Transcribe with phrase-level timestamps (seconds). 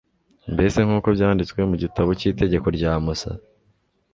[0.53, 3.31] mbese nk'uko byanditswe mu gitabo cy'itegeko rya musa